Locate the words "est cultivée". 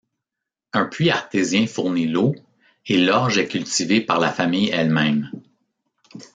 3.37-4.01